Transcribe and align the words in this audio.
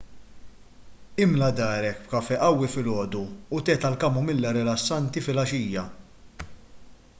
imla 1.25 1.49
darek 1.59 1.99
b'kafè 2.13 2.39
qawwi 2.45 2.71
filgħodu 2.77 3.21
u 3.57 3.61
te 3.69 3.77
tal-kamomilla 3.85 4.57
rilassanti 4.59 5.27
filgħaxija 5.29 5.85